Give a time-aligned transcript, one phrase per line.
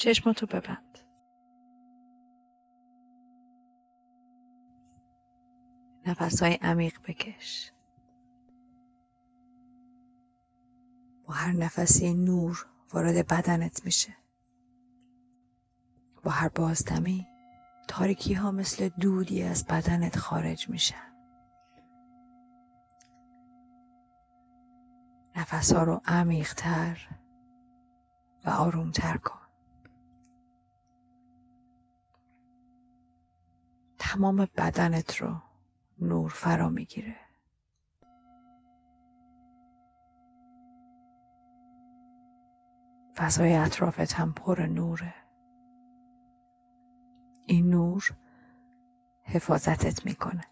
[0.00, 0.98] چشماتو ببند.
[6.06, 7.72] نفس های عمیق بکش.
[11.24, 14.16] با هر نفسی نور وارد بدنت میشه.
[16.24, 17.26] با هر بازدمی
[17.88, 21.10] تاریکی ها مثل دودی از بدنت خارج میشن.
[25.36, 27.08] نفس ها رو عمیقتر
[28.44, 29.39] و آرومتر کن.
[34.14, 35.36] تمام بدنت رو
[35.98, 37.16] نور فرا می‌گیره.
[43.16, 45.14] فضای اطرافت هم پر نوره.
[47.46, 48.10] این نور
[49.24, 50.44] حفاظتت می‌کنه.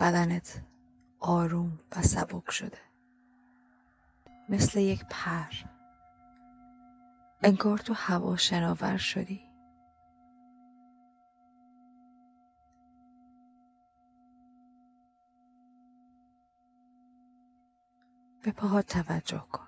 [0.00, 0.62] بدنت
[1.20, 2.78] آروم و سبک شده.
[4.48, 5.73] مثل یک پر.
[7.42, 9.54] انگار تو هوا شناور شدی.
[18.42, 19.66] به پاهات توجه کن.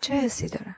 [0.00, 0.76] چه حسی دارن؟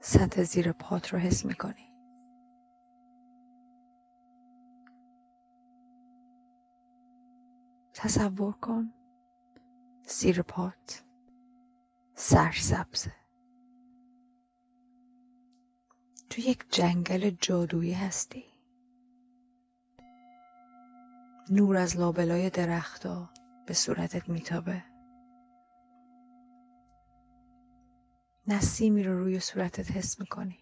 [0.00, 1.94] سطح زیر پات رو حس می‌کنی.
[7.94, 9.03] تصور کن.
[10.06, 11.04] زیر پات.
[12.14, 13.12] سرسبزه
[16.30, 18.44] تو یک جنگل جادویی هستی.
[21.50, 23.30] نور از لابلای درختها
[23.66, 24.84] به صورتت میتابه.
[28.46, 30.58] نسیمی رو روی صورتت حس می‌کنی.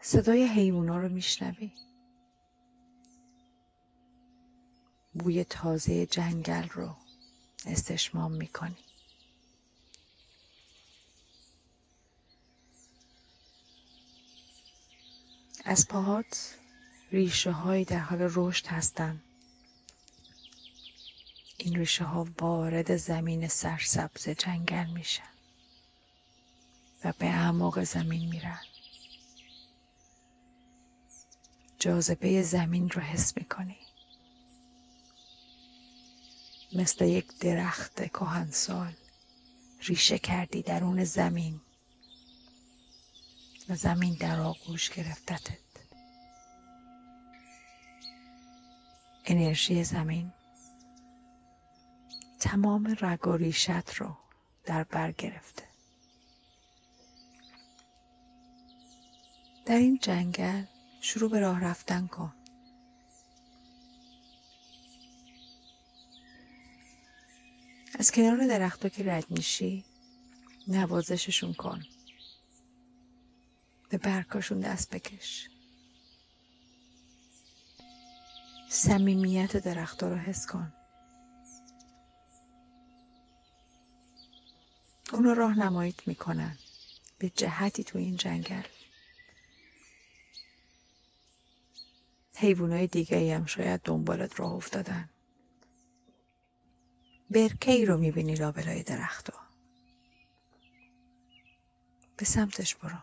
[0.00, 1.72] صدای حیوونا رو میشنوی.
[5.14, 6.96] بوی تازه جنگل رو
[7.66, 8.76] استشمام می‌کنی.
[15.64, 16.58] از پاهات
[17.12, 19.22] ریشه های در حال رشد هستند
[21.56, 25.28] این ریشه ها وارد زمین سرسبز جنگل میشن
[27.04, 28.60] و به اعماق زمین میرن.
[31.78, 33.76] جاذبه زمین رو حس می‌کنی.
[36.74, 38.92] مثل یک درخت کهنسال
[39.82, 41.60] ریشه کردی درون زمین
[43.68, 45.58] و زمین در آغوش گرفتتت.
[49.24, 50.32] انرژی زمین
[52.40, 54.16] تمام رگ و ریشت رو
[54.64, 55.62] در بر گرفته.
[59.66, 60.64] در این جنگل
[61.00, 62.32] شروع به راه رفتن کن.
[68.04, 69.84] از کنار درختها که رد میشی
[70.68, 71.82] نوازششون کن.
[73.88, 75.48] به برکاشون دست بکش.
[78.68, 80.72] صمیمیت درختها رو حس کن.
[85.12, 86.58] اونا راهنماییت می‌کنن.
[87.18, 88.62] به جهتی تو این جنگل.
[92.36, 95.10] حیوانای دیگه هم شاید دنبالت راه افتادن.
[97.34, 99.40] برکه ای رو می‌بینی لابلای درختها
[102.16, 102.98] به سمتش برو.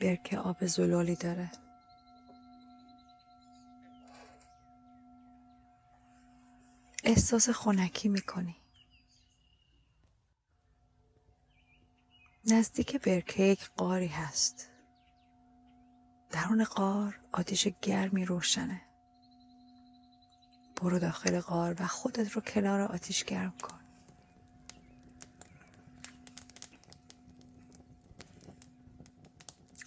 [0.00, 1.52] برکه آب زلالی داره.
[7.04, 8.56] احساس خنکی می‌کنی.
[12.44, 14.75] نزدیک برکه یک قاری هست.
[16.30, 18.82] درون قار آتیش گرمی روشنه.
[20.76, 23.78] برو داخل قار و خودت رو کنار آتیش گرم کن.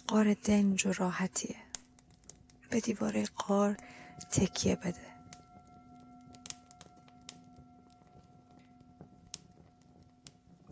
[0.06, 1.56] قار دنج و راحتیه.
[2.70, 3.76] به دیواره قار
[4.30, 5.10] تکیه بده.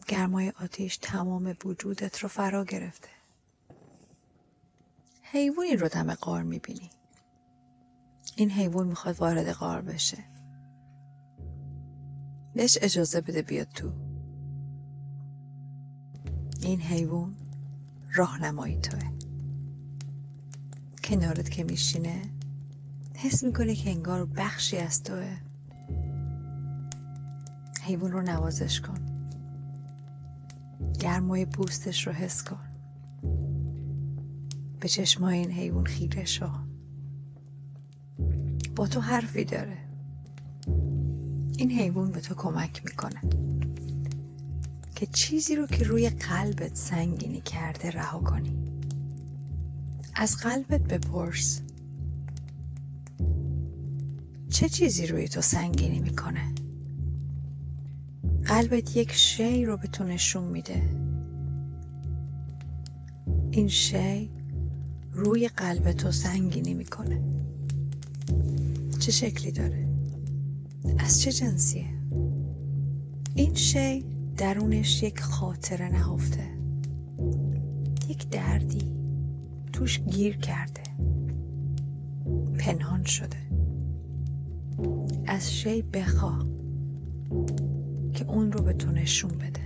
[0.08, 3.17] گرمای آتیش تمام وجودت رو فرا گرفته.
[5.32, 6.90] حیوانی رو دم قار می‌بینی.
[8.36, 10.18] این حیوان می‌خواد وارد قار بشه.
[12.54, 13.92] بهش اجازه بده بیاد تو.
[16.62, 17.36] این حیوان
[18.12, 19.10] راهنمایی توه.
[21.04, 22.22] کنارت که میشینه
[23.14, 25.36] حس می‌کنه که انگار بخشی از توه.
[27.82, 29.28] حیوان رو نوازش کن.
[31.00, 32.67] گرمای بوستش رو حس کن.
[34.80, 36.50] به چشمای این حیوان خیره شو.
[38.76, 39.78] با تو حرفی داره.
[41.58, 43.20] این حیوان به تو کمک می‌کنه
[44.94, 48.56] که چیزی رو که روی قلبت سنگینی کرده رها کنی.
[50.14, 51.62] از قلبت بپرس.
[54.50, 56.54] چه چیزی روی تو سنگینی می‌کنه؟
[58.44, 60.82] قلبت یک شی رو به تو نشون میده.
[63.50, 64.30] این شی
[65.18, 67.22] روی قلب تو سنگینی می‌کنه.
[68.98, 69.88] چه شکلی داره؟
[70.98, 71.86] از چه جنسیه؟
[73.34, 74.04] این شی
[74.36, 76.44] درونش یک خاطره نهفته.
[78.08, 78.92] یک دردی
[79.72, 80.82] توش گیر کرده.
[82.58, 83.36] پنهان شده.
[85.26, 86.38] از شی بخوا
[88.14, 89.60] که اون رو به تو نشون بده.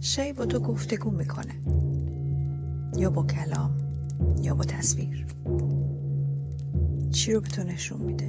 [0.00, 1.54] شی با تو گفتگو می‌کنه.
[2.96, 3.76] یا با کلام
[4.42, 5.26] یا با تصویر.
[7.12, 8.26] چی رو به تو نشون میده؟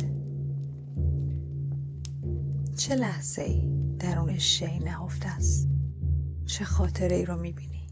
[2.77, 3.69] چه لحظه ای
[3.99, 5.67] درون شی نهفته است؟
[6.45, 7.84] چه خاطره ای رو می‌بینی؟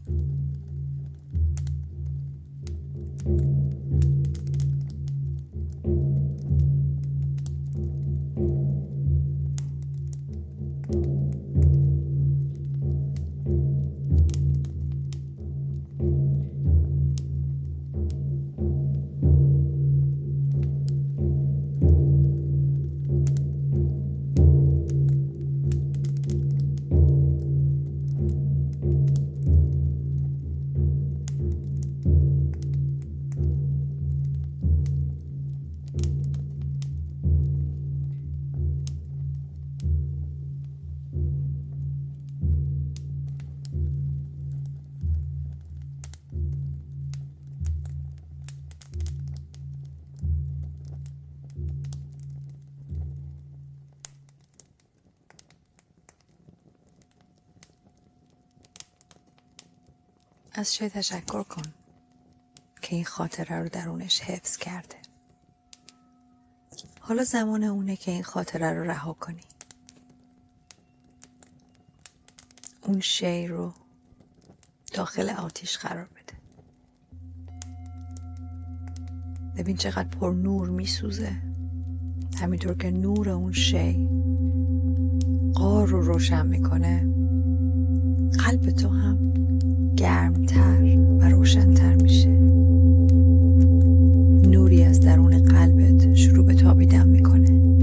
[60.56, 61.62] از شی تشکر کن
[62.82, 64.96] که این خاطره رو درونش حفظ کرده.
[67.00, 69.44] حالا زمان اونه که این خاطره رو رها کنی.
[72.82, 73.72] اون شی رو
[74.92, 76.34] داخل آتیش قرار بده.
[79.56, 81.36] ببین چقدر پر نور میسوزه.
[82.40, 84.08] همینطور که نور اون شی
[85.54, 87.00] قار رو روشن می‌کنه.
[88.38, 89.43] قلب تو هم
[89.96, 92.28] گرمتر و روشنتر میشه.
[94.48, 97.74] نوری از درون قلبت شروع به تابیدن می‌کنه.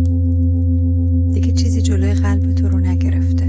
[1.34, 3.46] دیگه چیزی جلوی قلب تو رو نگرفته.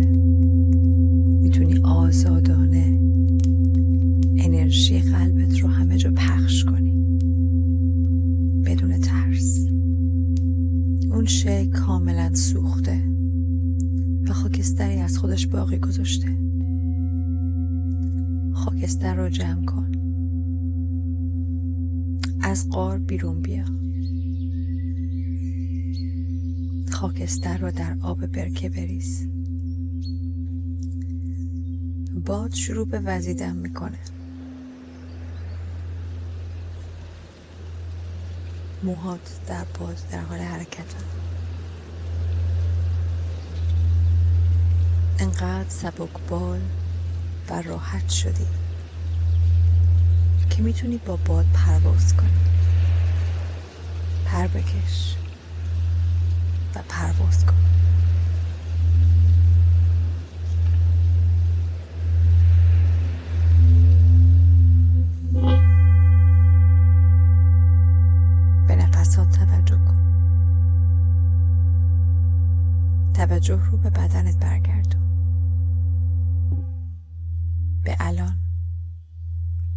[1.42, 3.00] می‌تونی آزادانه
[4.36, 7.18] انرژی قلبت رو همه جا پخش کنی.
[8.64, 9.66] بدون ترس.
[11.10, 13.00] اون شی کاملا سوخته
[14.28, 16.41] و خاکستری از خودش باقی گذاشته.
[18.82, 19.92] خاکستر رو جمع کن.
[22.42, 23.64] از قار بیرون بیا.
[26.92, 29.28] خاکستر رو در آب برکه بریز.
[32.26, 34.00] باد شروع به وزیدن می‌کنه.
[38.82, 40.94] موهات در باد در حال حرکت.
[45.20, 46.70] انقدر سبک بال
[47.50, 48.61] و راحت شدی.
[50.52, 52.50] که می‌تونی با باد پرواز کنی.
[54.24, 55.16] پر بکش
[56.74, 57.54] و پرواز کن.
[68.68, 68.76] به
[69.32, 70.12] توجه کن.
[73.14, 75.02] توجه رو به بدنت برگردون.
[77.84, 78.41] به الان.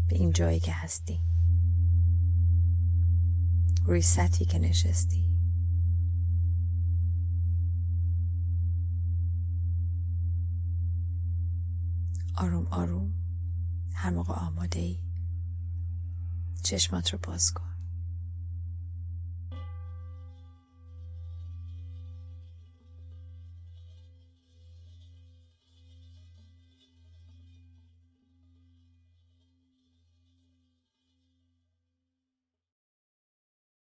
[0.08, 1.20] به این جایی که هستی.
[3.86, 5.36] روی سطحی که نشستی.
[12.38, 13.14] آروم آروم
[13.94, 15.00] هر موقع آماده ای
[16.64, 17.85] چشمات رو باز کن.